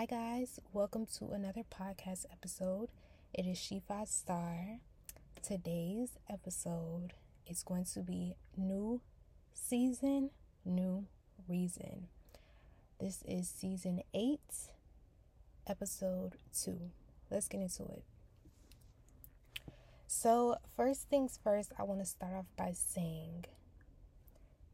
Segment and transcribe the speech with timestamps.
[0.00, 0.58] Hi, guys.
[0.72, 2.88] Welcome to another podcast episode.
[3.34, 4.78] It is Five Star.
[5.42, 7.12] Today's episode
[7.46, 9.02] is going to be new
[9.52, 10.30] season,
[10.64, 11.04] new
[11.46, 12.06] reason.
[12.98, 14.70] This is season eight,
[15.66, 16.80] episode two.
[17.30, 18.02] Let's get into it.
[20.06, 23.44] So, first things first, I want to start off by saying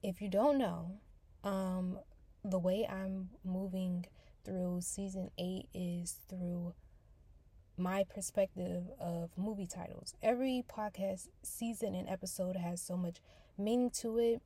[0.05, 1.01] if you don't know,
[1.43, 1.99] um,
[2.45, 4.07] the way I'm moving
[4.47, 6.73] through season eight is through
[7.77, 10.15] my perspective of movie titles.
[10.23, 13.17] Every podcast season and episode has so much
[13.59, 14.41] meaning to it,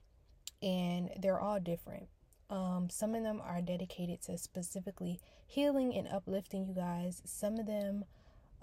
[0.63, 2.09] and they're all different.
[2.49, 7.23] Um, some of them are dedicated to specifically healing and uplifting you guys.
[7.25, 8.05] Some of them,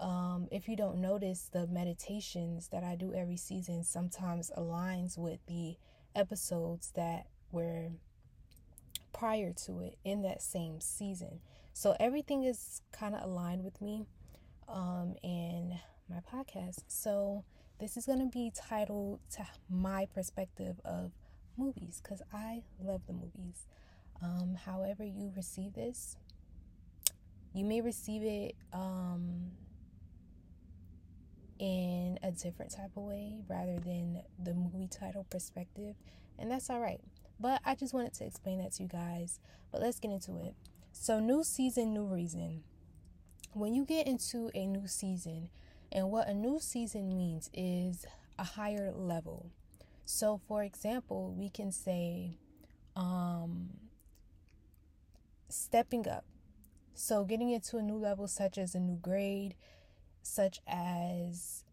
[0.00, 5.38] um, if you don't notice, the meditations that I do every season sometimes aligns with
[5.46, 5.76] the
[6.14, 7.92] episodes that were
[9.18, 11.40] prior to it in that same season.
[11.72, 14.06] So everything is kind of aligned with me
[14.68, 15.78] um, in
[16.08, 16.84] my podcast.
[16.86, 17.44] So
[17.80, 21.12] this is going to be titled to my perspective of
[21.56, 23.66] movies because I love the movies.
[24.22, 26.16] Um, however, you receive this,
[27.54, 29.52] you may receive it um,
[31.58, 35.94] in a different type of way rather than the movie title perspective,
[36.38, 37.00] and that's all right.
[37.40, 39.38] But I just wanted to explain that to you guys.
[39.70, 40.54] But let's get into it.
[40.92, 42.64] So, new season, new reason.
[43.52, 45.50] When you get into a new season,
[45.92, 48.04] and what a new season means is
[48.38, 49.50] a higher level.
[50.04, 52.38] So, for example, we can say
[52.96, 53.70] um,
[55.48, 56.24] stepping up.
[56.94, 59.54] So, getting into a new level, such as a new grade,
[60.22, 61.64] such as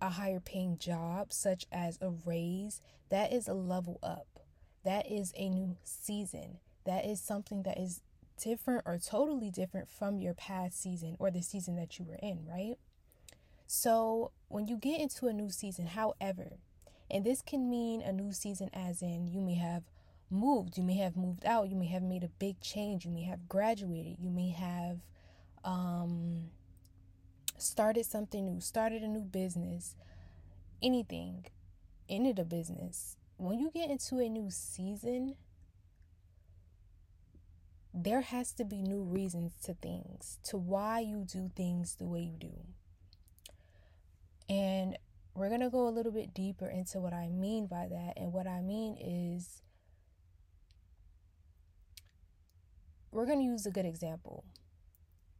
[0.00, 2.80] a higher paying job, such as a raise,
[3.10, 4.39] that is a level up
[4.84, 6.58] that is a new season.
[6.84, 8.00] That is something that is
[8.42, 12.46] different or totally different from your past season or the season that you were in,
[12.48, 12.76] right?
[13.66, 16.58] So, when you get into a new season, however,
[17.10, 19.84] and this can mean a new season as in you may have
[20.30, 23.22] moved, you may have moved out, you may have made a big change, you may
[23.22, 24.98] have graduated, you may have
[25.64, 26.50] um,
[27.58, 29.96] started something new, started a new business,
[30.82, 31.46] anything,
[32.08, 35.34] ended a business, when you get into a new season,
[37.94, 42.20] there has to be new reasons to things, to why you do things the way
[42.20, 42.52] you do.
[44.48, 44.98] And
[45.34, 48.14] we're going to go a little bit deeper into what I mean by that.
[48.16, 49.62] And what I mean is,
[53.10, 54.44] we're going to use a good example.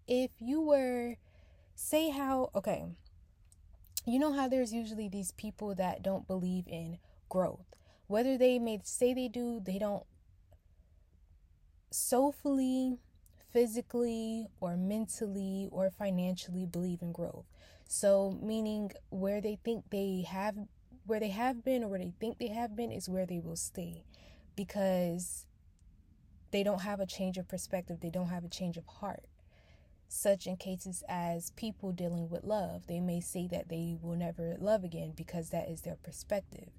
[0.08, 1.16] If you were,
[1.74, 2.86] say, how, okay,
[4.06, 7.66] you know how there's usually these people that don't believe in growth
[8.10, 10.02] whether they may say they do, they don't
[11.92, 12.98] soulfully,
[13.52, 17.44] physically, or mentally, or financially believe in growth.
[17.86, 20.56] So, meaning where they think they have,
[21.06, 23.54] where they have been, or where they think they have been, is where they will
[23.54, 24.02] stay
[24.56, 25.46] because
[26.50, 29.26] they don't have a change of perspective, they don't have a change of heart.
[30.08, 34.56] Such in cases as people dealing with love, they may say that they will never
[34.58, 36.70] love again because that is their perspective.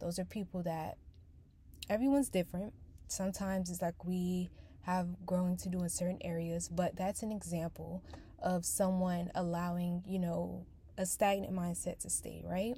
[0.00, 0.96] Those are people that
[1.88, 2.74] everyone's different.
[3.08, 4.50] Sometimes it's like we
[4.82, 8.02] have growing to do in certain areas, but that's an example
[8.42, 10.66] of someone allowing, you know,
[10.96, 12.74] a stagnant mindset to stay, right?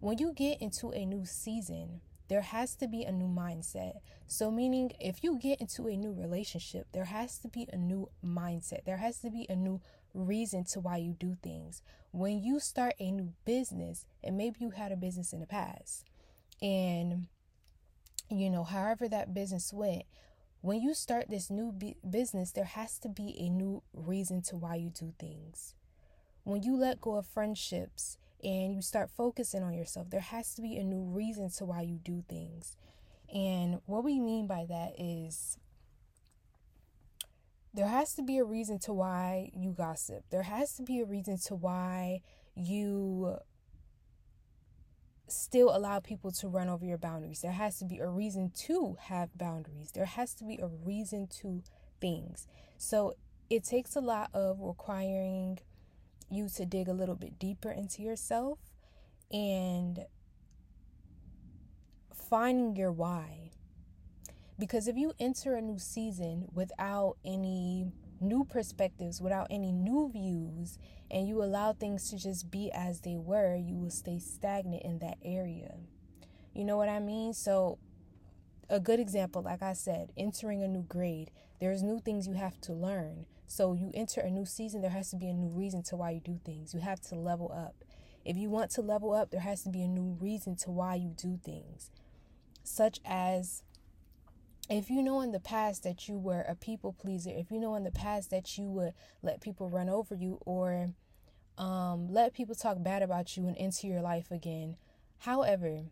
[0.00, 3.94] When you get into a new season, there has to be a new mindset.
[4.26, 8.10] So, meaning if you get into a new relationship, there has to be a new
[8.24, 8.84] mindset.
[8.84, 9.80] There has to be a new
[10.14, 11.82] reason to why you do things.
[12.12, 16.04] When you start a new business, and maybe you had a business in the past,
[16.60, 17.26] and,
[18.30, 20.02] you know, however that business went,
[20.60, 21.72] when you start this new
[22.08, 25.74] business, there has to be a new reason to why you do things.
[26.42, 30.62] When you let go of friendships and you start focusing on yourself, there has to
[30.62, 32.76] be a new reason to why you do things.
[33.32, 35.58] And what we mean by that is
[37.74, 40.24] there has to be a reason to why you gossip.
[40.30, 42.22] There has to be a reason to why
[42.54, 43.36] you
[45.28, 47.40] still allow people to run over your boundaries.
[47.40, 49.92] There has to be a reason to have boundaries.
[49.92, 51.62] There has to be a reason to
[52.00, 52.46] things.
[52.76, 53.14] So
[53.50, 55.58] it takes a lot of requiring
[56.30, 58.58] you to dig a little bit deeper into yourself
[59.30, 60.04] and
[62.14, 63.50] finding your why.
[64.58, 70.78] Because if you enter a new season without any new perspectives, without any new views,
[71.10, 74.98] and you allow things to just be as they were, you will stay stagnant in
[74.98, 75.76] that area.
[76.54, 77.32] You know what I mean?
[77.32, 77.78] So,
[78.68, 81.30] a good example, like I said, entering a new grade,
[81.60, 83.26] there's new things you have to learn.
[83.46, 86.10] So you enter a new season, there has to be a new reason to why
[86.10, 86.74] you do things.
[86.74, 87.84] You have to level up.
[88.24, 90.96] If you want to level up, there has to be a new reason to why
[90.96, 91.90] you do things.
[92.62, 93.62] Such as
[94.68, 97.74] if you know in the past that you were a people pleaser, if you know
[97.74, 98.92] in the past that you would
[99.22, 100.90] let people run over you or
[101.56, 104.76] um, let people talk bad about you and into your life again.
[105.20, 105.84] However,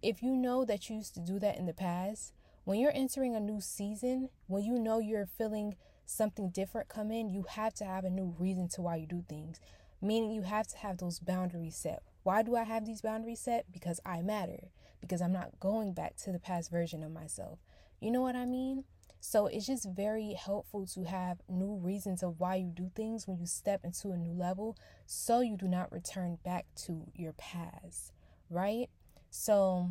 [0.00, 2.32] if you know that you used to do that in the past,
[2.64, 5.74] when you're entering a new season, when you know you're feeling
[6.06, 9.24] something different come in, you have to have a new reason to why you do
[9.28, 9.60] things.
[10.00, 12.02] Meaning you have to have those boundaries set.
[12.22, 13.70] Why do I have these boundaries set?
[13.72, 14.68] Because I matter.
[15.00, 17.58] Because I'm not going back to the past version of myself.
[18.00, 18.84] You know what I mean?
[19.20, 23.38] So it's just very helpful to have new reasons of why you do things when
[23.38, 24.76] you step into a new level
[25.06, 28.12] so you do not return back to your past,
[28.48, 28.88] right?
[29.28, 29.90] So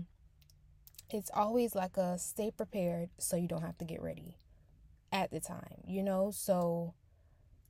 [1.12, 4.38] it's always like a stay prepared so you don't have to get ready
[5.12, 6.32] at the time, you know?
[6.32, 6.96] So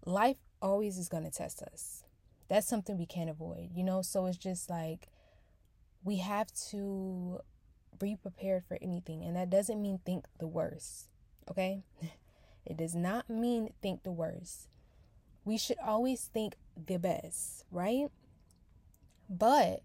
[0.05, 2.03] life always is going to test us.
[2.47, 4.01] That's something we can't avoid, you know?
[4.01, 5.09] So it's just like
[6.03, 7.39] we have to
[7.99, 9.23] be prepared for anything.
[9.23, 11.07] And that doesn't mean think the worst,
[11.49, 11.83] okay?
[12.65, 14.67] It does not mean think the worst.
[15.43, 18.09] We should always think the best, right?
[19.27, 19.81] But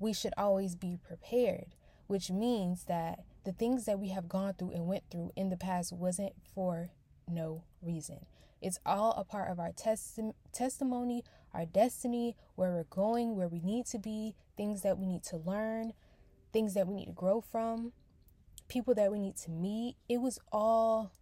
[0.00, 1.76] we should always be prepared,
[2.08, 5.56] which means that the things that we have gone through and went through in the
[5.56, 6.90] past wasn't for
[7.28, 8.26] no reason.
[8.60, 11.22] It's all a part of our testi- testimony,
[11.54, 15.36] our destiny, where we're going, where we need to be, things that we need to
[15.36, 15.92] learn,
[16.56, 17.92] things that we need to grow from,
[18.66, 19.94] people that we need to meet.
[20.08, 21.12] It was all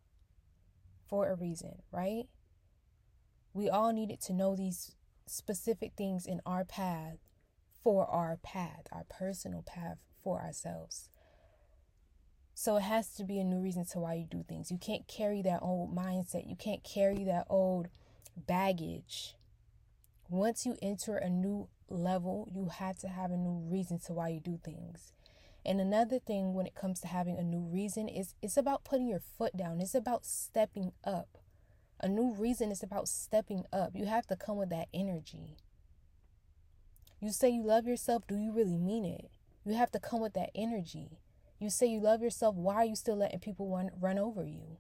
[1.09, 2.27] for a reason, right?
[3.53, 4.95] We all needed to know these
[5.27, 7.17] specific things in our path
[7.83, 11.09] for our path, our personal path for ourselves.
[12.55, 14.71] So it has to be a new reason to why you do things.
[14.71, 16.49] You can't carry that old mindset.
[16.49, 17.89] You can't carry that old
[18.37, 19.35] baggage.
[20.29, 24.29] Once you enter a new level, you have to have a new reason to why
[24.29, 25.13] you do things.
[25.65, 29.09] And another thing when it comes to having a new reason is it's about putting
[29.09, 29.81] your foot down.
[29.81, 31.39] It's about stepping up.
[32.01, 33.93] A new reason is about stepping up.
[33.95, 35.57] You have to come with that energy.
[37.21, 39.31] You say you love yourself, do you really mean it?
[39.65, 41.21] You have to come with that energy.
[41.59, 44.77] You say you love yourself, why are you still letting people run, run over you?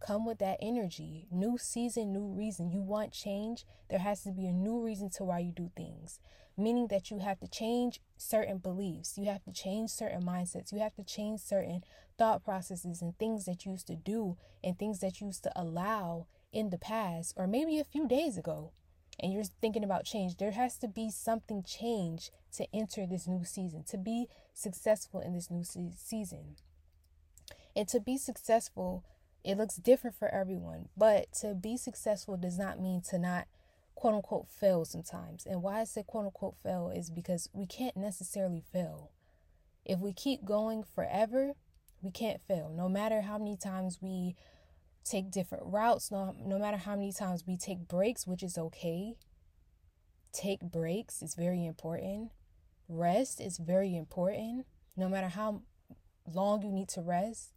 [0.00, 1.26] Come with that energy.
[1.30, 2.70] New season, new reason.
[2.70, 6.20] You want change, there has to be a new reason to why you do things.
[6.58, 10.80] Meaning that you have to change certain beliefs, you have to change certain mindsets, you
[10.80, 11.84] have to change certain
[12.18, 15.52] thought processes and things that you used to do and things that you used to
[15.54, 18.72] allow in the past or maybe a few days ago
[19.20, 23.44] and you're thinking about change, there has to be something change to enter this new
[23.44, 26.56] season, to be successful in this new se- season.
[27.74, 29.04] And to be successful,
[29.44, 33.48] it looks different for everyone, but to be successful does not mean to not
[33.98, 35.44] quote unquote fail sometimes.
[35.44, 39.10] And why I say quote unquote fail is because we can't necessarily fail.
[39.84, 41.54] If we keep going forever,
[42.00, 42.70] we can't fail.
[42.72, 44.36] No matter how many times we
[45.04, 49.14] take different routes, no, no matter how many times we take breaks, which is okay.
[50.32, 52.30] Take breaks is very important.
[52.88, 54.64] Rest is very important.
[54.96, 55.62] No matter how
[56.32, 57.50] long you need to rest,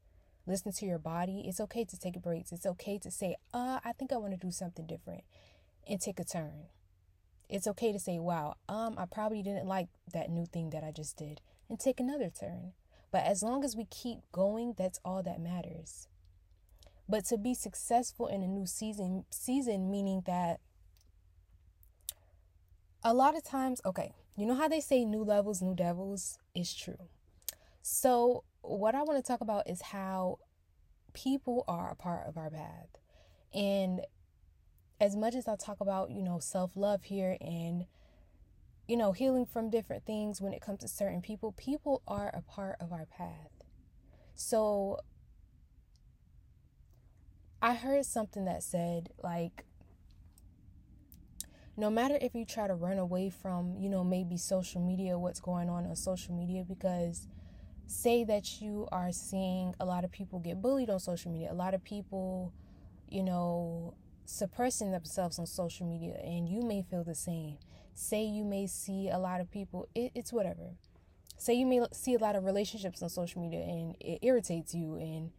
[0.47, 1.43] listen to your body.
[1.45, 2.51] It's okay to take breaks.
[2.51, 5.21] It's okay to say, uh, I think I want to do something different
[5.91, 6.67] and take a turn.
[7.50, 10.91] It's okay to say, wow, um, I probably didn't like that new thing that I
[10.91, 12.71] just did and take another turn.
[13.12, 16.07] But as long as we keep going, that's all that matters.
[17.10, 20.62] But to be successful in a new season, season meaning that
[23.03, 26.74] a lot of times, okay, you know how they say new levels, new devils is
[26.74, 27.10] true.
[27.81, 30.38] So, what I want to talk about is how
[31.13, 32.98] people are a part of our path.
[33.53, 34.01] And
[35.01, 37.88] as much as I talk about, you know, self love here and,
[38.88, 42.41] you know, healing from different things when it comes to certain people, people are a
[42.43, 43.50] part of our path.
[44.36, 45.00] So,
[47.63, 49.65] I heard something that said, like,
[51.75, 55.39] no matter if you try to run away from, you know, maybe social media, what's
[55.39, 57.27] going on on social media, because
[57.88, 61.55] say that you are seeing a lot of people get bullied on social media, a
[61.55, 62.53] lot of people,
[63.10, 67.58] you know, suppressing themselves on social media, and you may feel the same.
[67.94, 70.75] Say you may see a lot of people, it, it's whatever.
[71.38, 74.96] Say you may see a lot of relationships on social media and it irritates you
[74.96, 75.32] and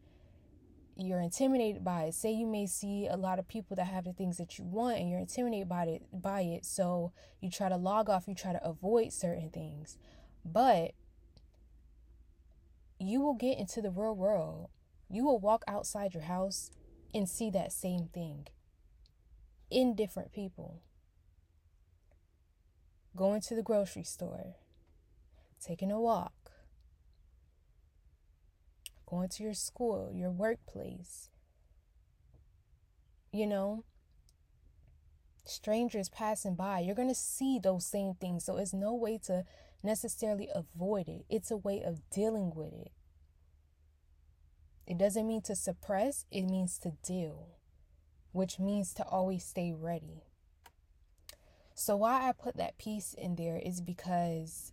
[0.97, 2.15] you're intimidated by it.
[2.15, 4.99] Say you may see a lot of people that have the things that you want
[4.99, 6.65] and you're intimidated by it by it.
[6.65, 9.97] So you try to log off, you try to avoid certain things.
[10.45, 10.93] But
[12.99, 14.69] you will get into the real world.
[15.09, 16.71] You will walk outside your house
[17.15, 18.49] and see that same thing.
[19.73, 20.83] In different people.
[23.17, 24.57] Going to the grocery store,
[25.65, 26.53] taking a walk,
[29.07, 31.29] going to your school, your workplace.
[33.33, 33.85] You know,
[35.45, 38.45] strangers passing by, you're going to see those same things.
[38.45, 39.45] So it's no way to
[39.83, 42.93] necessarily avoid it, it's a way of dealing with it.
[44.87, 47.49] It doesn't mean to suppress, it means to deal,
[48.33, 50.25] which means to always stay ready.
[51.75, 54.73] So, why I put that piece in there is because,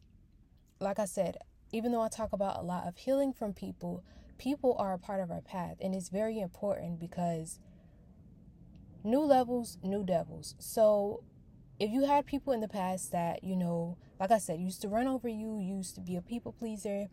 [0.80, 1.38] like I said,
[1.72, 4.04] even though I talk about a lot of healing from people,
[4.38, 5.78] people are a part of our path.
[5.82, 7.60] And it's very important because
[9.04, 10.56] new levels, new devils.
[10.60, 11.24] So,
[11.80, 14.90] if you had people in the past that, you know, like I said, used to
[14.90, 17.08] run over you, used to be a people pleaser,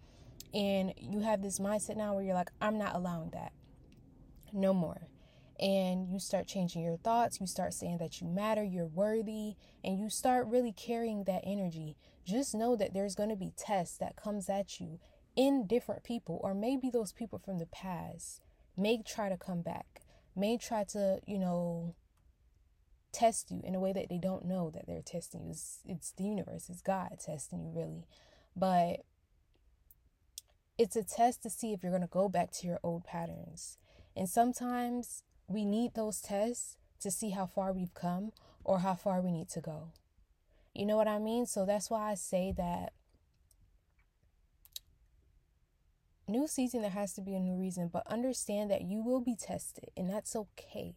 [0.52, 3.52] and you have this mindset now where you're like, I'm not allowing that.
[4.52, 5.08] No more.
[5.58, 9.98] And you start changing your thoughts, you start saying that you matter, you're worthy, and
[9.98, 11.96] you start really carrying that energy.
[12.26, 14.98] Just know that there's going to be tests that comes at you
[15.34, 18.40] in different people or maybe those people from the past
[18.76, 20.02] may try to come back,
[20.34, 21.94] may try to, you know,
[23.12, 25.50] test you in a way that they don't know that they're testing you.
[25.50, 28.06] It's, it's the universe, it's God testing you, really.
[28.54, 29.04] But
[30.78, 33.78] it's a test to see if you're going to go back to your old patterns.
[34.14, 38.32] And sometimes we need those tests to see how far we've come
[38.64, 39.92] or how far we need to go.
[40.74, 41.46] You know what I mean?
[41.46, 42.92] So that's why I say that
[46.28, 49.36] new season there has to be a new reason, but understand that you will be
[49.36, 50.94] tested and that's okay.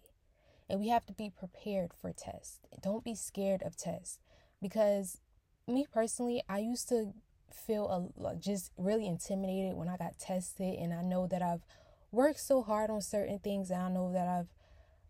[0.70, 2.60] And we have to be prepared for tests.
[2.82, 4.20] Don't be scared of tests
[4.62, 5.20] because
[5.68, 7.13] me personally, I used to
[7.53, 11.63] feel a, just really intimidated when I got tested, and I know that I've
[12.11, 14.47] worked so hard on certain things, and I know that I've,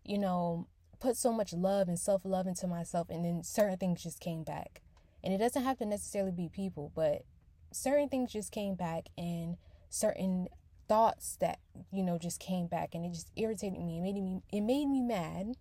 [0.04, 0.66] you know,
[0.98, 4.42] put so much love and self love into myself, and then certain things just came
[4.42, 4.82] back.
[5.22, 7.24] And it doesn't have to necessarily be people, but
[7.72, 9.56] certain things just came back, and
[9.88, 10.48] certain
[10.88, 11.60] thoughts that
[11.92, 13.98] you know just came back, and it just irritated me.
[13.98, 15.54] It made me it made me mad.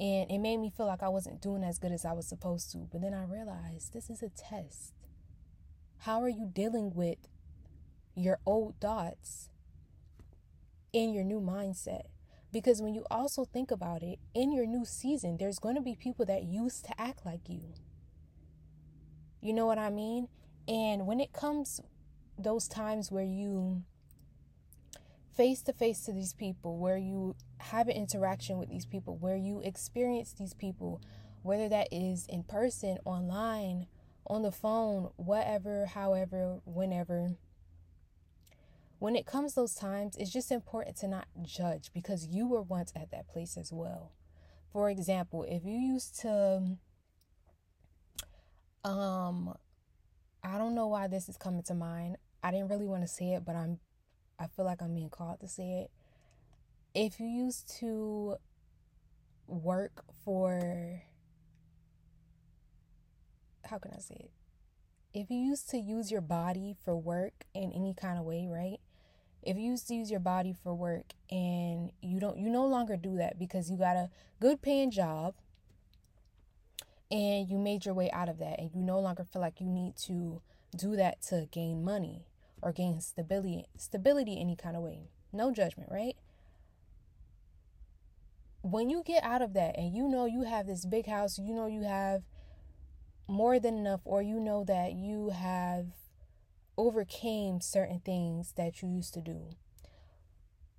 [0.00, 2.72] And it made me feel like I wasn't doing as good as I was supposed
[2.72, 2.78] to.
[2.78, 4.94] But then I realized this is a test
[6.02, 7.28] how are you dealing with
[8.16, 9.50] your old thoughts
[10.92, 12.02] in your new mindset?
[12.52, 15.94] Because when you also think about it, in your new season, there's going to be
[15.94, 17.72] people that used to act like you.
[19.40, 20.28] You know what I mean?
[20.68, 21.80] And when it comes
[22.38, 23.82] those times where you
[25.34, 29.36] face to face to these people, where you have an interaction with these people, where
[29.36, 31.00] you experience these people,
[31.42, 33.86] whether that is in person, online,
[34.26, 37.36] on the phone, whatever, however, whenever.
[39.02, 42.92] When it comes those times, it's just important to not judge because you were once
[42.94, 44.12] at that place as well.
[44.72, 46.76] For example, if you used to
[48.84, 49.56] um
[50.44, 52.16] I don't know why this is coming to mind.
[52.44, 53.80] I didn't really want to say it, but I'm
[54.38, 55.90] I feel like I'm being called to say it.
[56.94, 58.36] If you used to
[59.48, 61.02] work for
[63.64, 64.30] how can I say it?
[65.12, 68.78] If you used to use your body for work in any kind of way, right?
[69.42, 73.38] If you use your body for work and you don't you no longer do that
[73.38, 74.08] because you got a
[74.40, 75.34] good paying job
[77.10, 79.66] and you made your way out of that and you no longer feel like you
[79.66, 80.40] need to
[80.76, 82.24] do that to gain money
[82.62, 85.10] or gain stability stability any kind of way.
[85.32, 86.16] No judgment, right?
[88.62, 91.52] When you get out of that and you know you have this big house, you
[91.52, 92.22] know you have
[93.26, 95.86] more than enough or you know that you have
[96.82, 99.50] overcame certain things that you used to do.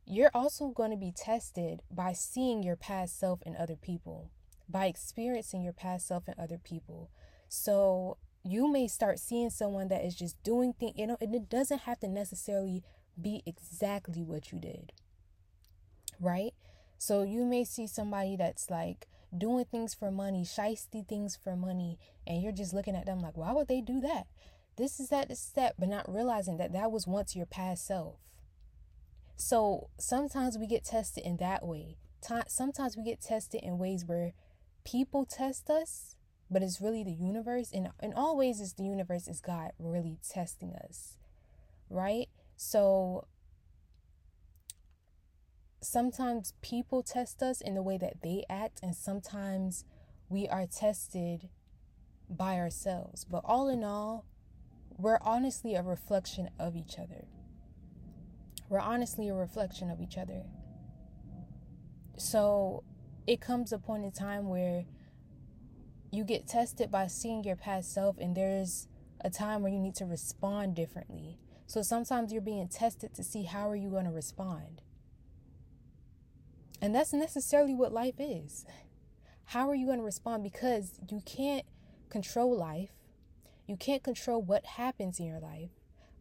[0.06, 4.30] You're also going to be tested by seeing your past self in other people
[4.68, 7.10] by experiencing your past self in other people.
[7.48, 11.50] So you may start seeing someone that is just doing things you know and it
[11.50, 12.84] doesn't have to necessarily
[13.22, 14.92] be exactly what you did
[16.20, 16.54] right?
[16.98, 22.00] So you may see somebody that's like doing things for money, shisty things for money,
[22.26, 24.28] and you're just looking at them like, why would they do that?
[24.76, 28.16] This is that, is that, but not realizing that that was once your past self.
[29.36, 31.98] So sometimes we get tested in that way.
[32.48, 34.34] Sometimes we get tested in ways where
[34.86, 36.16] people test us,
[36.50, 37.72] but it's really the universe.
[37.74, 41.18] And in all ways, it's the universe, is God really testing us,
[41.90, 42.30] right?
[42.56, 43.28] So
[45.82, 49.84] sometimes people test us in the way that they act, and sometimes
[50.30, 51.50] we are tested
[52.30, 53.26] by ourselves.
[53.26, 54.26] But all in all,
[54.98, 57.26] we're honestly a reflection of each other.
[58.70, 60.44] We're honestly a reflection of each other.
[62.18, 62.84] So
[63.28, 64.86] it comes a point in time where
[66.12, 68.88] you get tested by seeing your past self, and there's
[69.22, 71.40] a time where you need to respond differently.
[71.66, 74.82] So sometimes you're being tested to see how are you going to respond.
[76.82, 78.66] And that's necessarily what life is.
[79.46, 80.44] How are you going to respond?
[80.44, 81.66] Because you can't
[82.10, 82.92] control life.
[83.66, 85.70] You can't control what happens in your life,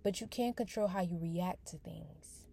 [0.03, 2.47] but you can control how you react to things.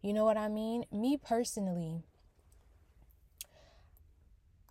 [0.00, 0.84] You know what I mean?
[0.92, 2.04] Me personally,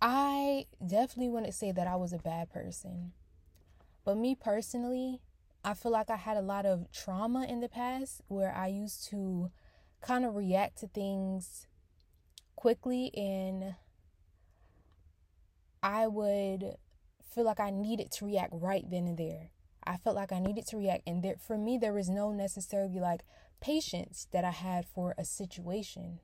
[0.00, 3.12] I definitely wouldn't say that I was a bad person.
[4.04, 5.20] But me personally,
[5.64, 9.08] I feel like I had a lot of trauma in the past where I used
[9.08, 9.50] to
[10.02, 11.66] kind of react to things
[12.54, 13.74] quickly and
[15.82, 16.76] I would
[17.34, 19.50] feel like I needed to react right then and there.
[19.86, 22.98] I felt like I needed to react and there for me there was no necessarily
[23.00, 23.20] like
[23.60, 26.20] patience that I had for a situation.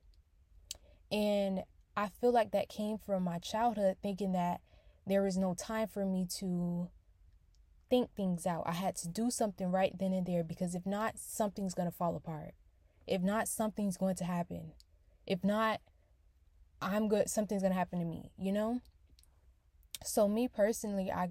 [1.12, 1.64] And
[1.96, 4.60] I feel like that came from my childhood thinking that
[5.06, 6.88] there was no time for me to
[7.88, 8.62] think things out.
[8.66, 11.96] I had to do something right then and there because if not something's going to
[11.96, 12.54] fall apart.
[13.06, 14.72] If not something's going to happen.
[15.26, 15.80] If not
[16.80, 18.80] I'm good something's going to happen to me, you know?
[20.04, 21.30] So me personally, I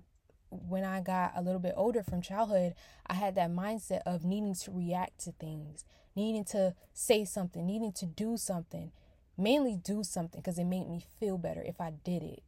[0.51, 2.73] when I got a little bit older from childhood,
[3.05, 5.85] I had that mindset of needing to react to things,
[6.15, 8.91] needing to say something, needing to do something,
[9.37, 12.41] mainly do something because it made me feel better if I did it.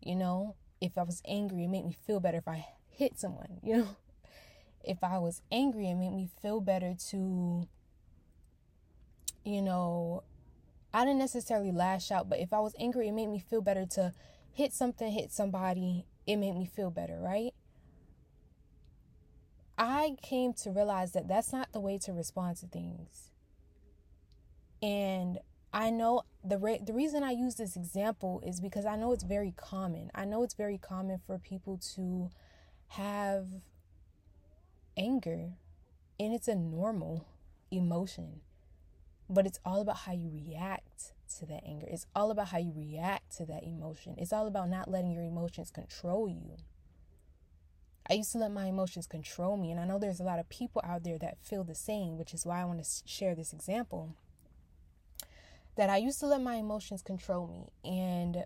[0.00, 3.58] You know, if I was angry, it made me feel better if I hit someone,
[3.62, 3.96] you know.
[4.84, 7.68] If I was angry, it made me feel better to,
[9.44, 10.22] you know,
[10.94, 13.84] I didn't necessarily lash out, but if I was angry, it made me feel better
[13.86, 14.14] to
[14.58, 17.54] hit something, hit somebody, it made me feel better, right?
[19.78, 23.30] I came to realize that that's not the way to respond to things.
[24.82, 25.38] And
[25.72, 29.22] I know the re- the reason I use this example is because I know it's
[29.22, 30.10] very common.
[30.12, 32.28] I know it's very common for people to
[32.88, 33.46] have
[34.96, 35.52] anger
[36.18, 37.28] and it's a normal
[37.70, 38.40] emotion.
[39.30, 41.86] But it's all about how you react to that anger.
[41.88, 44.14] It's all about how you react to that emotion.
[44.18, 46.56] It's all about not letting your emotions control you.
[48.10, 50.48] I used to let my emotions control me, and I know there's a lot of
[50.48, 53.52] people out there that feel the same, which is why I want to share this
[53.52, 54.14] example.
[55.76, 58.44] That I used to let my emotions control me, and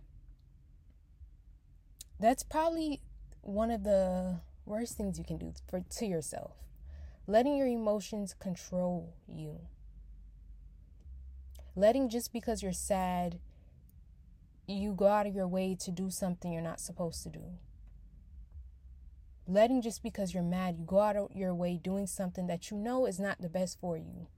[2.19, 3.01] that's probably
[3.41, 6.57] one of the worst things you can do for to yourself.
[7.27, 9.61] Letting your emotions control you
[11.75, 13.39] letting just because you're sad,
[14.67, 17.45] you go out of your way to do something you're not supposed to do.
[19.47, 22.77] Letting just because you're mad, you go out of your way doing something that you
[22.77, 24.29] know is not the best for you.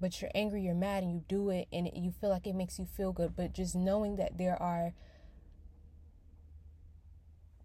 [0.00, 2.78] But you're angry, you're mad, and you do it, and you feel like it makes
[2.78, 3.36] you feel good.
[3.36, 4.94] But just knowing that there are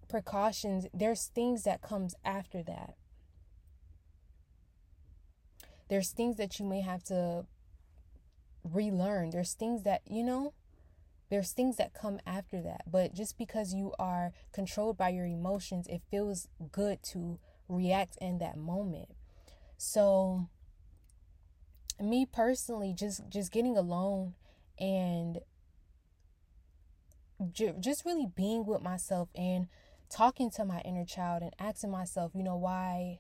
[0.10, 2.96] precautions, there's things that comes after that.
[5.90, 7.46] There's things that you may have to
[8.74, 9.30] relearn.
[9.32, 10.54] There's things that, you know,
[11.30, 12.82] there's things that come after that.
[12.90, 18.40] But just because you are controlled by your emotions, it feels good to react in
[18.40, 19.10] that moment.
[19.78, 20.48] So
[22.02, 24.34] me personally just just getting alone
[24.80, 25.40] and
[27.54, 29.68] just really being with myself and
[30.10, 33.20] talking to my inner child and asking myself, you know, why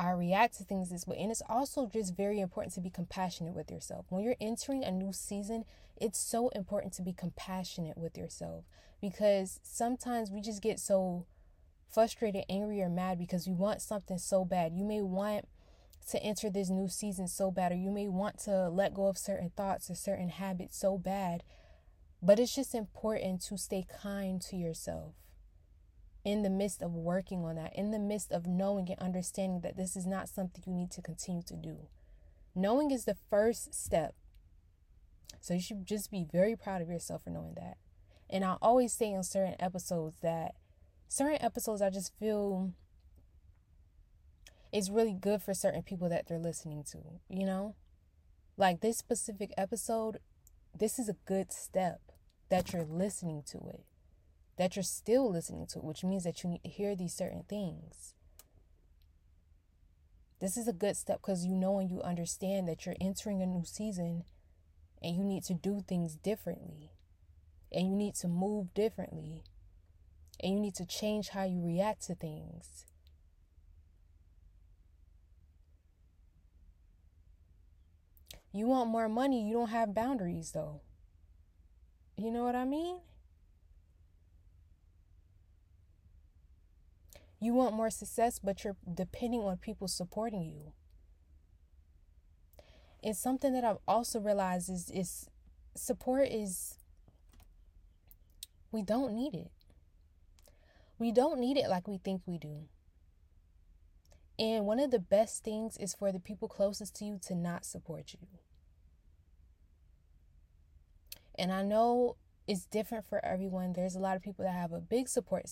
[0.00, 1.18] I react to things this way.
[1.18, 4.06] And it's also just very important to be compassionate with yourself.
[4.08, 5.66] When you're entering a new season,
[6.00, 8.64] it's so important to be compassionate with yourself
[9.02, 11.26] because sometimes we just get so
[11.92, 14.72] frustrated, angry, or mad because we want something so bad.
[14.72, 15.46] You may want
[16.08, 19.18] to enter this new season so bad, or you may want to let go of
[19.18, 21.42] certain thoughts or certain habits so bad.
[22.22, 25.12] But it's just important to stay kind to yourself
[26.24, 29.76] in the midst of working on that, in the midst of knowing and understanding that
[29.76, 31.88] this is not something you need to continue to do.
[32.54, 34.14] Knowing is the first step.
[35.40, 37.78] So you should just be very proud of yourself for knowing that.
[38.28, 40.54] And I always say on certain episodes that
[41.08, 42.72] certain episodes I just feel
[44.72, 47.74] it's really good for certain people that they're listening to, you know?
[48.56, 50.18] Like this specific episode,
[50.76, 52.00] this is a good step
[52.50, 53.84] that you're listening to it
[54.60, 58.12] that you're still listening to, which means that you need to hear these certain things.
[60.38, 63.46] This is a good step because you know and you understand that you're entering a
[63.46, 64.24] new season
[65.02, 66.90] and you need to do things differently
[67.72, 69.44] and you need to move differently
[70.44, 72.84] and you need to change how you react to things.
[78.52, 80.82] You want more money, you don't have boundaries though.
[82.18, 82.98] You know what I mean?
[87.40, 90.72] You want more success, but you're depending on people supporting you.
[93.02, 95.30] And something that I've also realized is, is
[95.74, 96.76] support is
[98.70, 99.50] we don't need it.
[100.98, 102.68] We don't need it like we think we do.
[104.38, 107.64] And one of the best things is for the people closest to you to not
[107.64, 108.26] support you.
[111.38, 112.16] And I know
[112.50, 113.74] it's different for everyone.
[113.74, 115.44] There's a lot of people that have a big support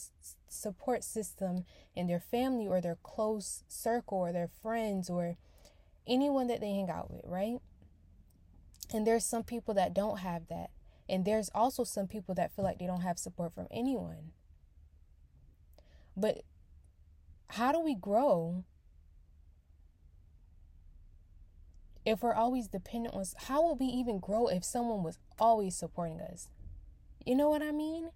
[0.48, 5.37] support system in their family or their close circle or their friends or
[6.08, 7.58] anyone that they hang out with, right?
[8.92, 10.70] And there's some people that don't have that.
[11.08, 14.32] And there's also some people that feel like they don't have support from anyone.
[16.16, 16.42] But
[17.50, 18.64] how do we grow
[22.04, 26.20] if we're always dependent on how will we even grow if someone was always supporting
[26.20, 26.48] us?
[27.24, 28.11] You know what I mean?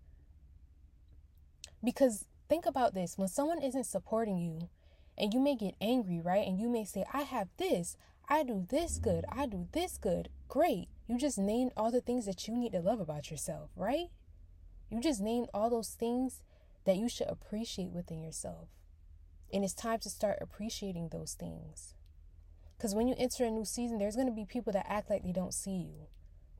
[1.84, 4.68] Because think about this when someone isn't supporting you
[5.18, 6.46] and you may get angry, right?
[6.46, 7.96] And you may say, I have this,
[8.28, 10.28] I do this good, I do this good.
[10.48, 10.88] Great.
[11.06, 14.08] You just named all the things that you need to love about yourself, right?
[14.90, 16.42] You just named all those things
[16.84, 18.68] that you should appreciate within yourself.
[19.52, 21.94] And it's time to start appreciating those things.
[22.76, 25.22] Because when you enter a new season, there's going to be people that act like
[25.22, 26.06] they don't see you.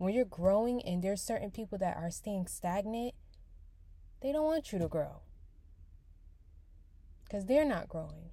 [0.03, 3.15] When you're growing and there's certain people that are staying stagnant,
[4.21, 5.21] they don't want you to grow.
[7.23, 8.33] Because they're not growing.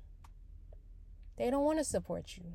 [1.38, 2.53] They don't want to support you.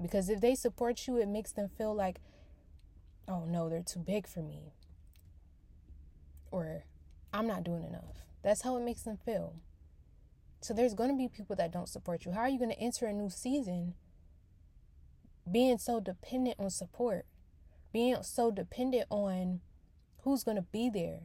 [0.00, 2.22] Because if they support you, it makes them feel like,
[3.28, 4.72] oh no, they're too big for me.
[6.50, 6.84] Or
[7.34, 8.24] I'm not doing enough.
[8.42, 9.56] That's how it makes them feel.
[10.62, 12.32] So there's going to be people that don't support you.
[12.32, 13.92] How are you going to enter a new season
[15.50, 17.26] being so dependent on support?
[17.92, 19.60] Being so dependent on
[20.22, 21.20] who's going to be there?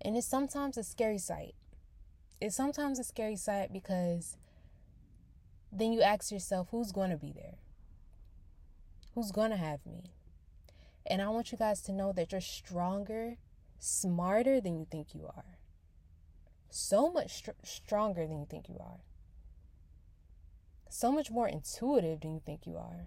[0.00, 1.54] And it's sometimes a scary sight.
[2.40, 4.36] It's sometimes a scary sight because
[5.72, 7.56] then you ask yourself, who's going to be there?
[9.14, 10.12] Who's going to have me?
[11.06, 13.36] And I want you guys to know that you're stronger,
[13.78, 15.58] smarter than you think you are.
[16.76, 19.04] So much str- stronger than you think you are.
[20.90, 23.06] So much more intuitive than you think you are.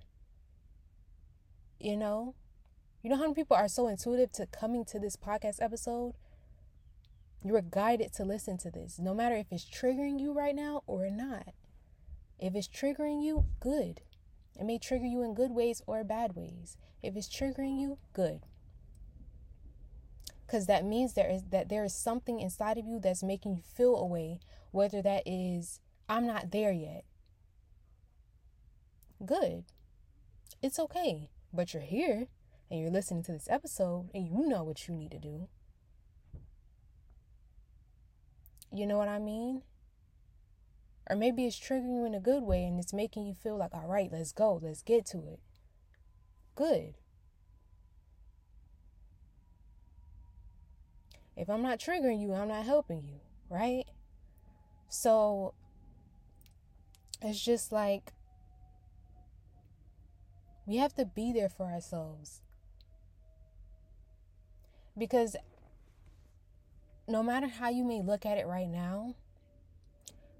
[1.77, 2.33] You know?
[3.03, 6.13] You know how many people are so intuitive to coming to this podcast episode?
[7.43, 10.83] You are guided to listen to this, no matter if it's triggering you right now
[10.87, 11.49] or not.
[12.39, 13.99] If it's triggering you, good.
[14.57, 16.77] It may trigger you in good ways or bad ways.
[17.03, 18.45] If it's triggering you, good.
[20.47, 23.61] Cuz that means there is that there is something inside of you that's making you
[23.61, 24.39] feel a way,
[24.71, 27.03] whether that is I'm not there yet.
[29.25, 29.65] Good.
[30.61, 31.29] It's okay.
[31.53, 32.27] But you're here
[32.69, 35.47] and you're listening to this episode and you know what you need to do.
[38.71, 39.63] You know what I mean?
[41.09, 43.73] Or maybe it's triggering you in a good way and it's making you feel like,
[43.73, 45.39] all right, let's go, let's get to it.
[46.55, 46.95] Good.
[51.37, 53.19] If I'm not triggering you, I'm not helping you,
[53.49, 53.85] right?
[54.89, 55.53] So
[57.21, 58.11] it's just like
[60.65, 62.41] we have to be there for ourselves.
[64.97, 65.35] Because
[67.07, 69.13] no matter how you may look at it right now,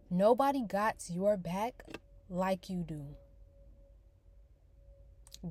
[0.10, 1.84] Nobody got your back
[2.30, 3.04] like you do.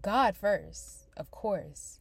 [0.01, 2.01] God first, of course.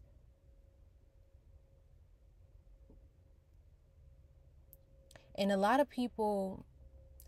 [5.37, 6.65] And a lot of people,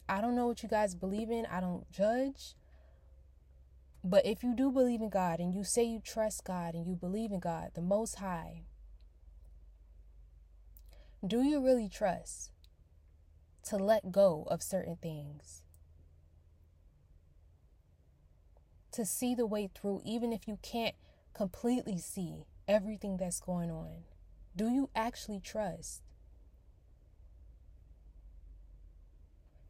[0.07, 2.55] I don't know what you guys believe in, I don't judge.
[4.03, 6.95] But if you do believe in God and you say you trust God and you
[6.95, 8.63] believe in God, the Most High,
[11.25, 12.51] do you really trust?
[13.67, 15.61] to let go of certain things.
[18.93, 20.95] To see the way through, even if you can't
[21.33, 24.03] completely see everything that's going on.
[24.55, 26.01] Do you actually trust?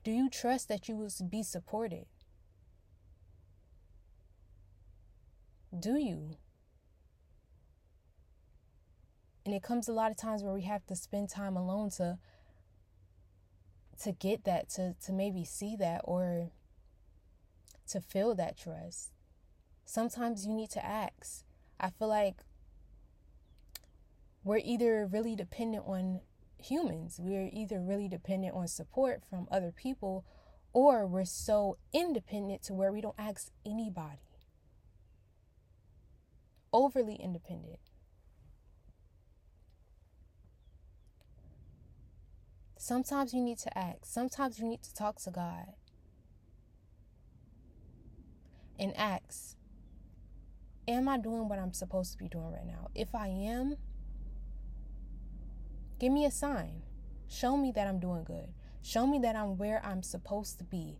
[0.07, 2.05] Do you trust that you will be supported?
[5.77, 6.37] Do you?
[9.45, 12.19] And it comes a lot of times where we have to spend time alone to
[14.01, 16.51] to get that to to maybe see that or
[17.89, 19.11] to feel that trust
[19.83, 21.43] sometimes you need to ask
[21.79, 22.37] i feel like
[24.43, 26.21] we're either really dependent on
[26.59, 27.19] humans.
[27.21, 30.25] We're either really dependent on support from other people
[30.73, 34.21] or we're so independent to where we don't ask anybody.
[36.73, 37.79] Overly independent.
[42.77, 44.05] Sometimes you need to ask.
[44.05, 45.73] Sometimes you need to talk to God
[48.79, 49.55] and ask
[50.87, 52.87] Am I doing what I'm supposed to be doing right now?
[52.95, 53.75] If I am,
[55.99, 56.83] give me a sign.
[57.27, 58.53] Show me that I'm doing good.
[58.81, 60.99] Show me that I'm where I'm supposed to be.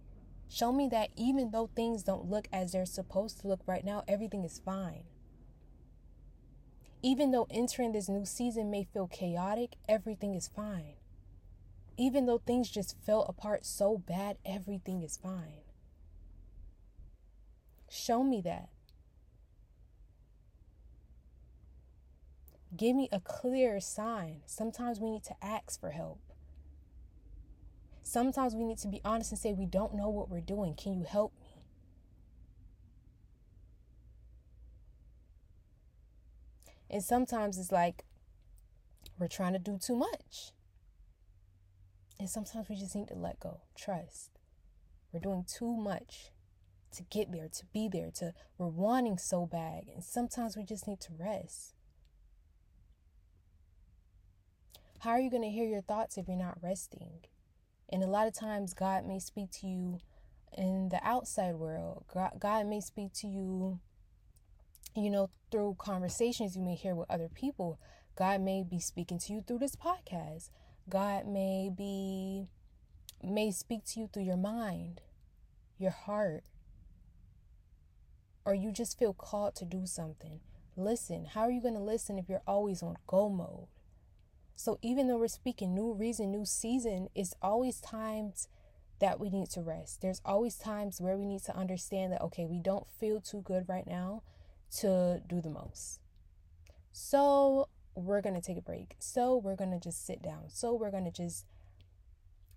[0.49, 4.03] Show me that even though things don't look as they're supposed to look right now,
[4.07, 5.03] everything is fine.
[7.03, 10.95] Even though entering this new season may feel chaotic, everything is fine.
[11.97, 15.61] Even though things just fell apart so bad, everything is fine.
[17.89, 18.69] Show me that.
[22.77, 24.41] Give me a clear sign.
[24.45, 26.19] Sometimes we need to ask for help.
[28.03, 30.75] Sometimes we need to be honest and say, We don't know what we're doing.
[30.75, 31.47] Can you help me?
[36.89, 38.05] And sometimes it's like
[39.19, 40.53] we're trying to do too much.
[42.19, 44.31] And sometimes we just need to let go, trust.
[45.11, 46.31] We're doing too much
[46.95, 49.85] to get there, to be there, to we're wanting so bad.
[49.93, 51.76] And sometimes we just need to rest.
[54.99, 57.19] How are you going to hear your thoughts if you're not resting?
[57.89, 59.99] And a lot of times, God may speak to you
[60.57, 62.05] in the outside world.
[62.39, 63.79] God may speak to you,
[64.95, 67.79] you know, through conversations you may hear with other people.
[68.15, 70.49] God may be speaking to you through this podcast.
[70.89, 72.47] God may be
[73.23, 75.01] may speak to you through your mind,
[75.77, 76.43] your heart,
[78.45, 80.39] or you just feel called to do something.
[80.75, 83.67] Listen, how are you going to listen if you're always on go mode?
[84.57, 88.49] So even though we're speaking new reason, new season, it's always times
[88.99, 90.01] that we need to rest.
[90.01, 93.69] There's always times where we need to understand that okay, we don't feel too good
[93.69, 94.23] right now
[94.79, 95.99] to do the most.
[96.91, 98.95] So we're going to take a break.
[98.97, 100.45] So we're going to just sit down.
[100.49, 101.45] So we're going to just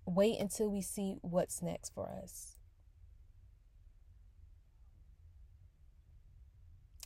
[0.07, 2.55] wait until we see what's next for us.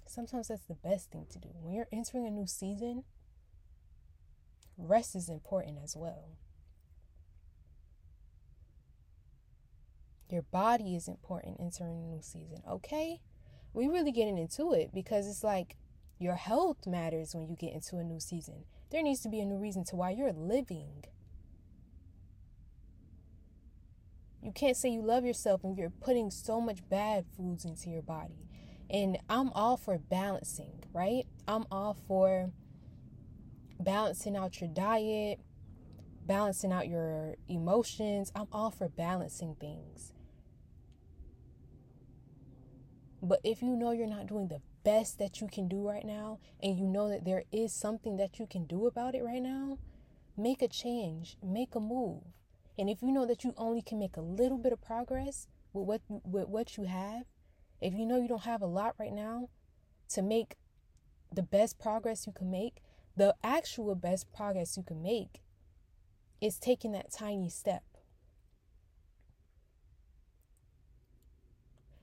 [0.08, 1.50] Sometimes that's the best thing to do.
[1.60, 3.04] When you're entering a new season,
[4.78, 6.38] rest is important as well.
[10.30, 13.22] Your body is important entering a new season, okay?
[13.74, 15.78] We really getting into it because it's like
[16.18, 18.66] your health matters when you get into a new season.
[18.92, 21.04] There needs to be a new reason to why you're living.
[24.42, 28.02] You can't say you love yourself and you're putting so much bad foods into your
[28.02, 28.48] body.
[28.90, 31.26] And I'm all for balancing, right?
[31.48, 32.52] I'm all for
[33.80, 35.40] balancing out your diet,
[36.26, 38.32] balancing out your emotions.
[38.36, 40.14] I'm all for balancing things.
[43.22, 46.40] But if you know you're not doing the best that you can do right now,
[46.62, 49.80] and you know that there is something that you can do about it right now,
[50.38, 52.22] make a change, make a move.
[52.78, 55.86] And if you know that you only can make a little bit of progress with
[55.88, 57.24] what with what you have,
[57.82, 59.50] if you know you don't have a lot right now
[60.10, 60.56] to make
[61.34, 62.82] the best progress you can make,
[63.16, 65.42] the actual best progress you can make
[66.42, 67.84] is taking that tiny step.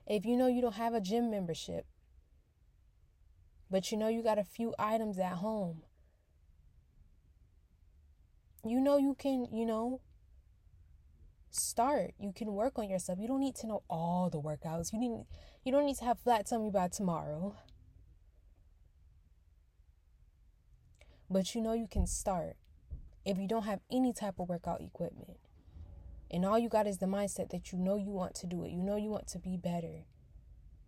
[0.05, 1.85] If you know you don't have a gym membership,
[3.69, 5.83] but you know you got a few items at home,
[8.65, 10.01] you know you can, you know,
[11.49, 12.13] start.
[12.19, 13.19] You can work on yourself.
[13.19, 14.91] You don't need to know all the workouts.
[14.91, 15.25] You need
[15.63, 17.55] you don't need to have flat tummy by tomorrow.
[21.29, 22.55] But you know you can start
[23.25, 25.37] if you don't have any type of workout equipment.
[26.29, 28.71] And all you got is the mindset that you know you want to do it.
[28.71, 30.05] You know you want to be better.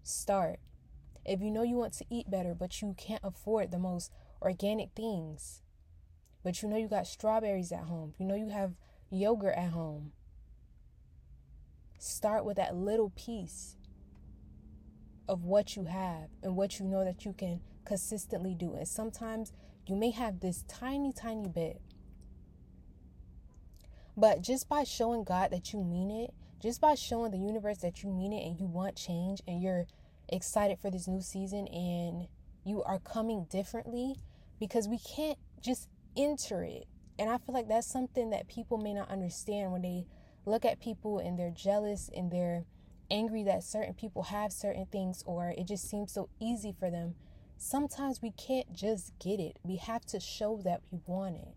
[0.04, 0.60] Start.
[1.24, 4.91] If you know you want to eat better, but you can't afford the most organic
[4.95, 5.62] things,
[6.43, 8.74] but you know you got strawberries at home, you know you have
[9.10, 10.12] yogurt at home,
[11.98, 13.76] start with that little piece
[15.28, 18.74] of what you have and what you know that you can consistently do.
[18.74, 19.54] And sometimes
[19.88, 21.82] you may have this tiny, tiny bit.
[24.17, 28.02] But just by showing God that you mean it, just by showing the universe that
[28.02, 29.86] you mean it and you want change and you're
[30.30, 32.28] excited for this new season and
[32.63, 34.15] you are coming differently
[34.60, 36.88] because we can't just enter it.
[37.19, 40.06] And I feel like that's something that people may not understand when they
[40.45, 42.65] look at people and they're jealous and they're
[43.12, 47.15] angry that certain people have certain things or it just seems so easy for them.
[47.57, 49.57] Sometimes we can't just get it.
[49.63, 51.55] We have to show that we want it.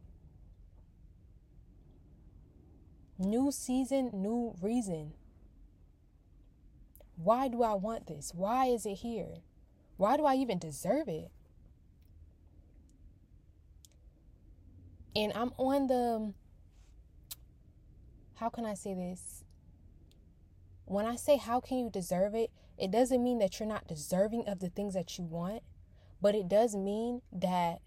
[3.18, 5.12] New season, new reason.
[7.16, 8.32] Why do I want this?
[8.34, 9.38] Why is it here?
[9.96, 11.30] Why do I even deserve it?
[15.16, 16.32] And I'm on the,
[18.36, 19.42] how can I say this?
[20.84, 22.52] When I say, how can you deserve it?
[22.78, 25.64] It doesn't mean that you're not deserving of the things that you want,
[26.20, 27.80] but it does mean that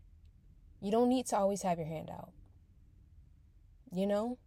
[0.81, 2.31] you don't need to always have your hand out.
[3.91, 4.37] You know?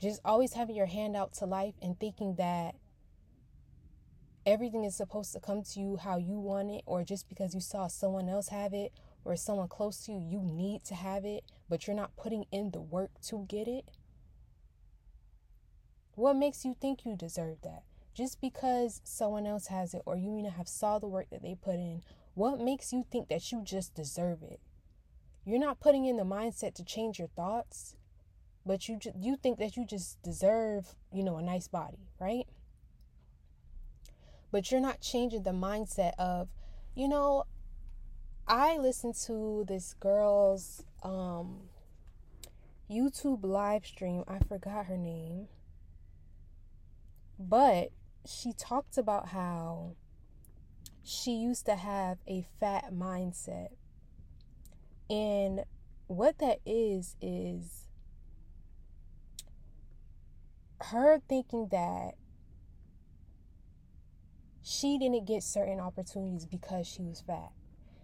[0.00, 2.74] Just always having your hand out to life and thinking that
[4.46, 7.60] everything is supposed to come to you how you want it, or just because you
[7.60, 8.92] saw someone else have it
[9.24, 12.70] or someone close to you, you need to have it, but you're not putting in
[12.70, 13.90] the work to get it.
[16.14, 17.82] What makes you think you deserve that?
[18.20, 21.54] Just because someone else has it or you even have saw the work that they
[21.54, 22.02] put in,
[22.34, 24.60] what makes you think that you just deserve it?
[25.46, 27.96] You're not putting in the mindset to change your thoughts,
[28.66, 32.44] but you ju- you think that you just deserve, you know, a nice body, right?
[34.50, 36.50] But you're not changing the mindset of,
[36.94, 37.44] you know,
[38.46, 41.70] I listened to this girl's um
[42.90, 44.24] YouTube live stream.
[44.28, 45.48] I forgot her name.
[47.38, 47.92] But
[48.26, 49.96] she talked about how
[51.02, 53.68] she used to have a fat mindset.
[55.08, 55.64] And
[56.06, 57.86] what that is, is
[60.80, 62.14] her thinking that
[64.62, 67.50] she didn't get certain opportunities because she was fat.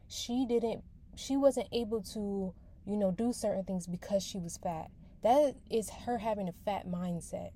[0.09, 0.83] She didn't,
[1.15, 2.55] she wasn't able to,
[2.87, 4.91] you know, do certain things because she was fat.
[5.23, 7.51] That is her having a fat mindset.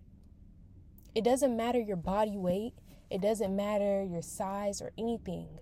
[1.14, 2.74] It doesn't matter your body weight,
[3.10, 5.58] it doesn't matter your size or anything.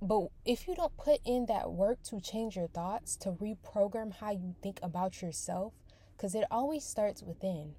[0.00, 4.30] But if you don't put in that work to change your thoughts, to reprogram how
[4.30, 5.72] you think about yourself,
[6.16, 7.74] because it always starts within.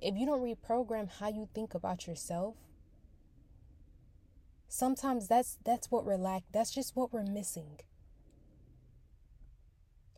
[0.00, 2.56] If you don't reprogram how you think about yourself,
[4.68, 7.80] sometimes that's that's what we're lack that's just what we're missing.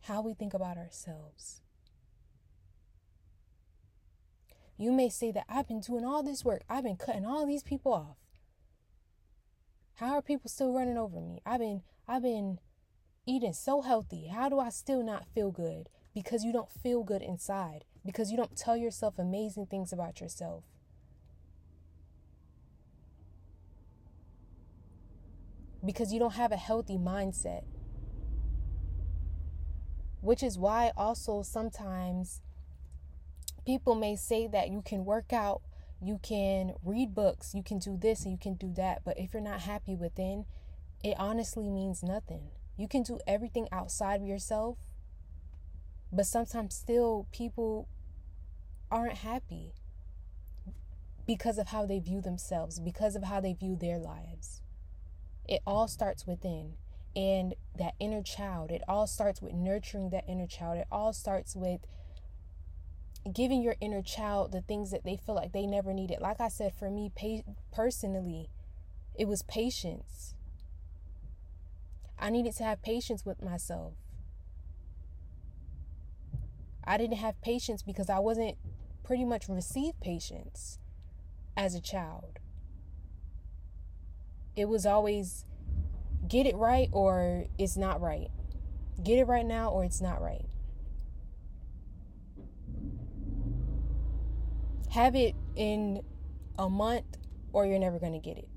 [0.02, 1.60] How we think about ourselves.
[4.82, 7.62] You may say that I've been doing all this work, I've been cutting all these
[7.62, 8.16] people off.
[9.94, 11.40] How are people still running over me?
[11.46, 12.58] I've been I've been
[13.24, 14.26] eating so healthy.
[14.26, 15.88] How do I still not feel good?
[16.12, 17.84] Because you don't feel good inside.
[18.04, 20.64] Because you don't tell yourself amazing things about yourself.
[25.86, 27.62] Because you don't have a healthy mindset.
[30.20, 32.40] Which is why also sometimes
[33.64, 35.62] people may say that you can work out,
[36.00, 39.32] you can read books, you can do this and you can do that, but if
[39.32, 40.44] you're not happy within,
[41.04, 42.48] it honestly means nothing.
[42.76, 44.78] You can do everything outside of yourself,
[46.12, 47.88] but sometimes still people
[48.90, 49.72] aren't happy
[51.26, 54.60] because of how they view themselves, because of how they view their lives.
[55.48, 56.74] It all starts within.
[57.14, 60.78] And that inner child, it all starts with nurturing that inner child.
[60.78, 61.80] It all starts with
[63.30, 66.20] giving your inner child the things that they feel like they never needed.
[66.20, 68.50] Like I said, for me pa- personally,
[69.14, 70.34] it was patience.
[72.18, 73.94] I needed to have patience with myself.
[76.84, 78.56] I didn't have patience because I wasn't
[79.04, 80.78] pretty much received patience
[81.56, 82.38] as a child.
[84.56, 85.44] It was always
[86.28, 88.30] get it right or it's not right.
[89.02, 90.46] Get it right now or it's not right.
[94.92, 96.02] Have it in
[96.58, 97.16] a month
[97.52, 98.48] or you're never going to get it.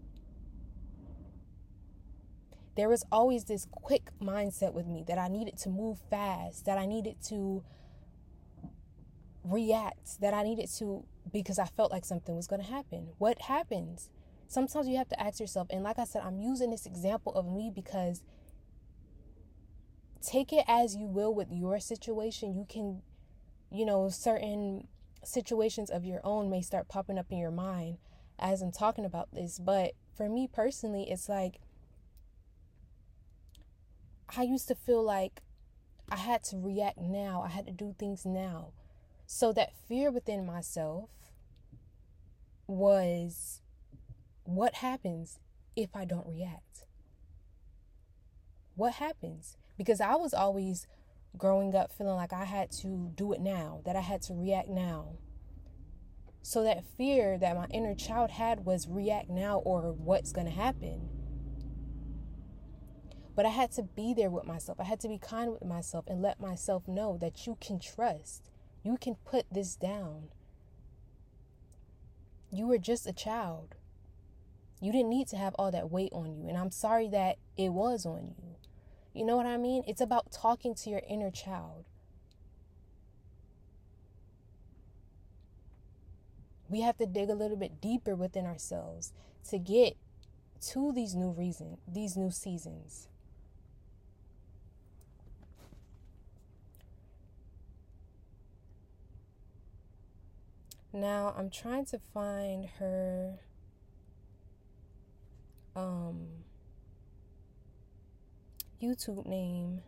[2.75, 6.77] There was always this quick mindset with me that I needed to move fast, that
[6.77, 7.63] I needed to
[9.45, 13.11] react, that I needed to because I felt like something was going to happen.
[13.17, 14.09] What happens?
[14.47, 17.47] Sometimes you have to ask yourself, and like I said, I'm using this example of
[17.47, 18.21] me because
[20.21, 22.53] take it as you will with your situation.
[22.55, 23.01] You can,
[23.71, 24.88] you know, certain
[25.28, 27.97] situations of your own may start popping up in your mind
[28.39, 29.59] as I'm talking about this.
[29.59, 31.59] But for me personally, it's like
[34.36, 35.41] I used to feel like
[36.09, 38.73] I had to react now, I had to do things now.
[39.26, 41.09] So that fear within myself
[42.67, 43.61] was
[44.43, 45.39] what happens
[45.76, 46.86] if I don't react?
[48.76, 49.57] What happens?
[49.78, 50.88] Because I was always
[51.38, 54.69] growing up feeling like I had to do it now, that I had to react
[54.69, 55.17] now.
[56.41, 60.53] So that fear that my inner child had was react now or what's going to
[60.53, 61.09] happen.
[63.36, 64.79] But I had to be there with myself.
[64.79, 68.49] I had to be kind with myself and let myself know that you can trust.
[68.83, 70.29] You can put this down.
[72.51, 73.75] You were just a child.
[74.79, 76.47] You didn't need to have all that weight on you.
[76.47, 78.55] And I'm sorry that it was on you.
[79.16, 79.84] You know what I mean?
[79.88, 81.86] It's about talking to your inner child.
[86.68, 89.13] We have to dig a little bit deeper within ourselves
[89.49, 89.95] to get
[90.72, 93.07] to these new reason, these new seasons.
[100.91, 103.39] Now I'm trying to find her
[105.74, 106.28] um
[108.86, 109.81] YouTube name.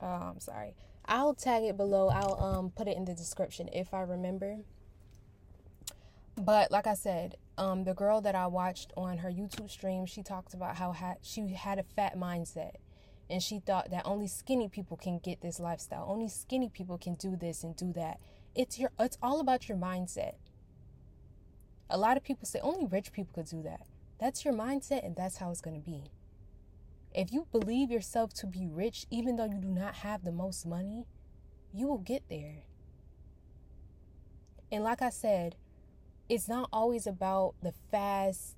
[0.00, 0.74] Oh, I'm sorry.
[1.06, 2.08] I'll tag it below.
[2.08, 4.58] I'll um put it in the description if I remember.
[6.36, 10.22] But like I said, um the girl that I watched on her YouTube stream, she
[10.22, 12.76] talked about how ha- she had a fat mindset
[13.30, 16.06] and she thought that only skinny people can get this lifestyle.
[16.08, 18.18] Only skinny people can do this and do that.
[18.54, 20.34] It's your it's all about your mindset.
[21.90, 23.86] A lot of people say only rich people could do that.
[24.18, 26.04] That's your mindset and that's how it's going to be.
[27.14, 30.66] If you believe yourself to be rich even though you do not have the most
[30.66, 31.06] money,
[31.72, 32.64] you will get there.
[34.72, 35.56] And like I said,
[36.28, 38.56] it's not always about the fast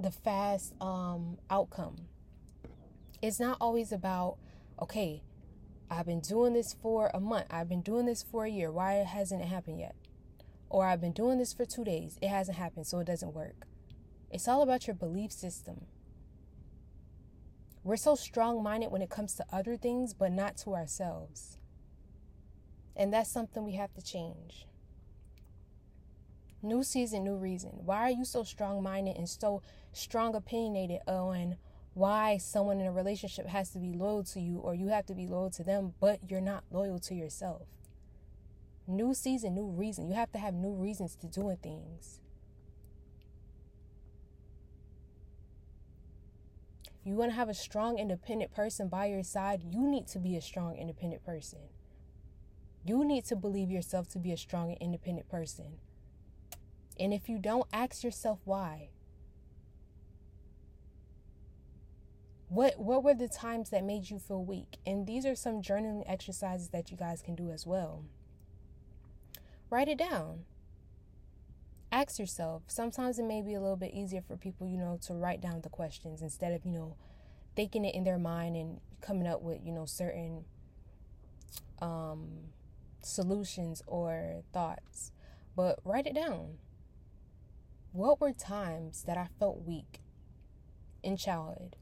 [0.00, 1.96] the fast um outcome
[3.20, 4.36] it's not always about,
[4.80, 5.22] okay,
[5.90, 7.46] I've been doing this for a month.
[7.50, 8.70] I've been doing this for a year.
[8.70, 9.94] Why hasn't it happened yet?
[10.70, 12.18] Or I've been doing this for two days.
[12.20, 13.66] It hasn't happened, so it doesn't work.
[14.30, 15.86] It's all about your belief system.
[17.82, 21.56] We're so strong minded when it comes to other things, but not to ourselves.
[22.94, 24.66] And that's something we have to change.
[26.60, 27.70] New season, new reason.
[27.84, 29.62] Why are you so strong minded and so
[29.92, 31.56] strong opinionated on
[31.94, 35.14] why someone in a relationship has to be loyal to you or you have to
[35.14, 37.62] be loyal to them, but you're not loyal to yourself.
[38.90, 40.08] New season, new reason.
[40.08, 42.20] You have to have new reasons to doing things.
[47.04, 50.36] You want to have a strong, independent person by your side, you need to be
[50.36, 51.58] a strong, independent person.
[52.84, 55.78] You need to believe yourself to be a strong and independent person.
[56.98, 58.88] And if you don't, ask yourself why.
[62.48, 64.78] What what were the times that made you feel weak?
[64.86, 68.04] And these are some journaling exercises that you guys can do as well.
[69.70, 70.44] Write it down.
[71.92, 72.62] Ask yourself.
[72.66, 75.60] Sometimes it may be a little bit easier for people, you know, to write down
[75.62, 76.96] the questions instead of, you know,
[77.56, 80.44] thinking it in their mind and coming up with, you know, certain
[81.80, 82.28] um
[83.02, 85.12] solutions or thoughts.
[85.56, 86.58] But write it down.
[87.92, 90.00] What were times that I felt weak
[91.02, 91.76] in childhood?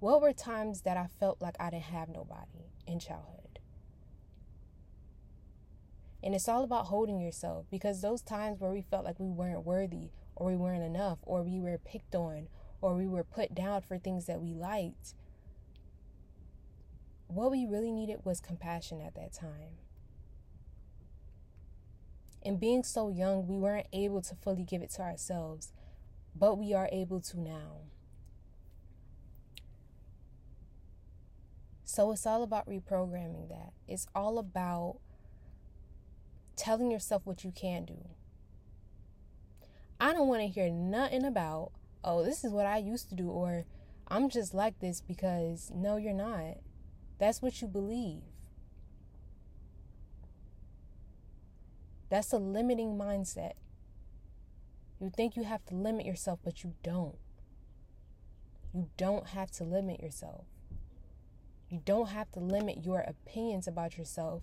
[0.00, 3.41] What were times that I felt like I didn't have nobody in childhood?
[6.22, 9.66] And it's all about holding yourself because those times where we felt like we weren't
[9.66, 12.48] worthy or we weren't enough or we were picked on
[12.80, 15.14] or we were put down for things that we liked,
[17.26, 19.78] what we really needed was compassion at that time.
[22.44, 25.72] And being so young, we weren't able to fully give it to ourselves,
[26.34, 27.82] but we are able to now.
[31.84, 33.72] So it's all about reprogramming that.
[33.86, 34.96] It's all about
[36.56, 38.08] telling yourself what you can do.
[40.00, 41.72] I don't want to hear nothing about,
[42.02, 43.64] oh, this is what I used to do, or
[44.08, 46.58] I'm just like this because no, you're not.
[47.18, 48.22] That's what you believe.
[52.10, 53.52] That's a limiting mindset.
[55.00, 57.16] You think you have to limit yourself, but you don't.
[58.74, 60.44] You don't have to limit yourself.
[61.68, 64.42] You don't have to limit your opinions about yourself.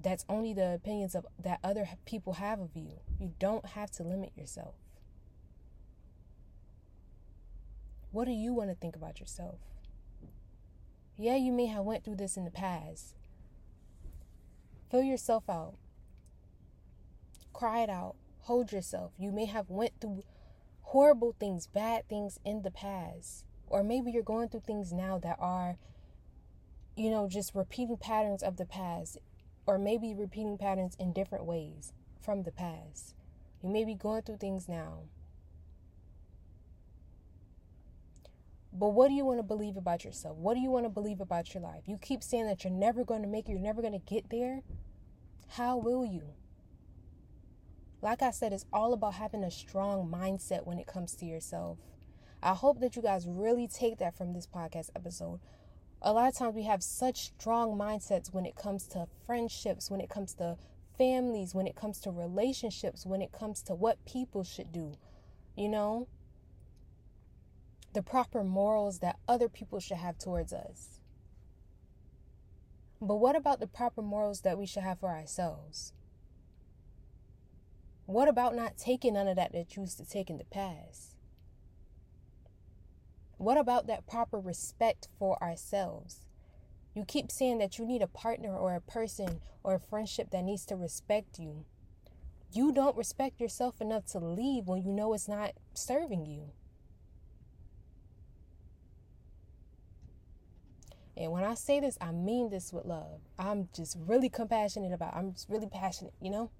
[0.00, 3.00] That's only the opinions of that other people have of you.
[3.18, 4.74] You don't have to limit yourself.
[8.12, 9.58] What do you want to think about yourself?
[11.18, 13.14] Yeah, you may have went through this in the past.
[14.90, 15.74] Fill yourself out.
[17.52, 18.16] Cry it out.
[18.42, 19.12] Hold yourself.
[19.18, 20.22] You may have went through
[20.82, 23.44] horrible things, bad things in the past.
[23.66, 25.78] Or maybe you're going through things now that are
[26.96, 29.18] you know, just repeating patterns of the past,
[29.66, 33.14] or maybe repeating patterns in different ways from the past.
[33.62, 35.00] You may be going through things now.
[38.72, 40.36] But what do you want to believe about yourself?
[40.36, 41.84] What do you want to believe about your life?
[41.86, 44.28] You keep saying that you're never going to make it, you're never going to get
[44.28, 44.62] there.
[45.48, 46.34] How will you?
[48.02, 51.78] Like I said, it's all about having a strong mindset when it comes to yourself.
[52.42, 55.40] I hope that you guys really take that from this podcast episode.
[56.02, 60.00] A lot of times we have such strong mindsets when it comes to friendships, when
[60.00, 60.56] it comes to
[60.96, 64.94] families, when it comes to relationships, when it comes to what people should do.
[65.56, 66.06] You know,
[67.92, 71.00] the proper morals that other people should have towards us.
[73.00, 75.92] But what about the proper morals that we should have for ourselves?
[78.06, 81.15] What about not taking none of that that you used to take in the past?
[83.38, 86.20] What about that proper respect for ourselves?
[86.94, 90.44] You keep saying that you need a partner or a person or a friendship that
[90.44, 91.66] needs to respect you.
[92.52, 96.52] You don't respect yourself enough to leave when you know it's not serving you.
[101.16, 103.20] And when I say this, I mean this with love.
[103.38, 105.14] I'm just really compassionate about.
[105.14, 106.50] I'm just really passionate, you know?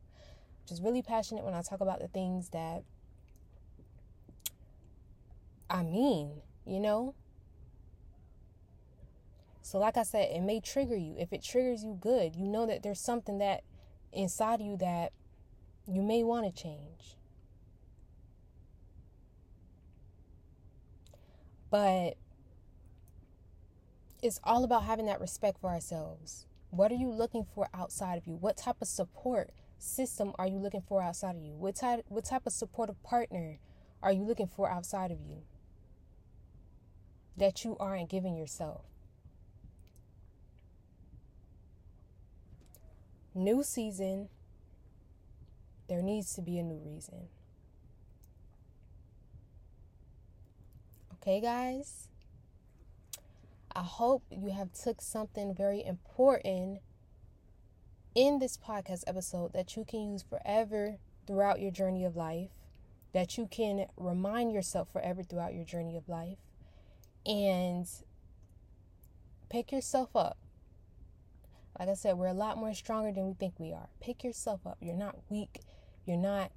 [0.67, 2.83] Just really passionate when I talk about the things that
[5.69, 7.15] I mean, you know?
[9.63, 11.17] So like I said, it may trigger you.
[11.19, 13.65] If it triggers you good, you know that there's something that
[14.13, 15.13] inside you that
[15.87, 17.17] you may want to change.
[21.69, 22.15] But
[24.23, 26.47] it's all about having that respect for ourselves.
[26.71, 28.35] What are you looking for outside of you?
[28.37, 31.57] What type of support system are you looking for outside of you?
[31.57, 33.59] What type what type of supportive partner
[34.03, 35.43] are you looking for outside of you
[37.37, 38.83] that you aren't giving yourself?
[43.35, 44.29] New season,
[45.89, 47.29] there needs to be a new reason.
[51.15, 52.09] Okay, guys?
[53.75, 56.81] I hope you have took something very important
[58.15, 62.49] in this podcast episode that you can use forever throughout your journey of life,
[63.13, 66.39] that you can remind yourself forever throughout your journey of life,
[67.27, 67.87] and
[69.49, 70.39] pick yourself up.
[71.79, 73.89] Like I said, we're a lot more stronger than we think we are.
[74.01, 74.79] Pick yourself up.
[74.81, 75.61] You're not weak.
[76.07, 76.53] You're not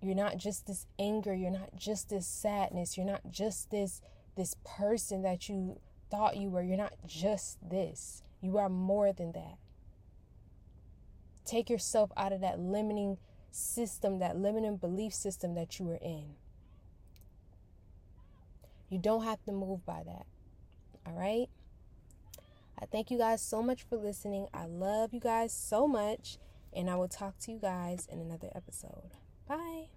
[0.00, 4.00] you're not just this anger, you're not just this sadness, you're not just this
[4.36, 5.80] this person that you
[6.10, 6.62] thought you were.
[6.62, 9.58] You're not just this, you are more than that.
[11.44, 13.18] Take yourself out of that limiting
[13.50, 16.34] system, that limiting belief system that you were in.
[18.88, 20.26] You don't have to move by that.
[21.06, 21.48] All right?
[22.80, 24.46] I thank you guys so much for listening.
[24.54, 26.38] I love you guys so much.
[26.72, 29.14] And I will talk to you guys in another episode.
[29.46, 29.88] Bye.